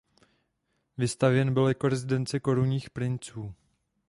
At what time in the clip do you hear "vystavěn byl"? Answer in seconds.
0.97-1.67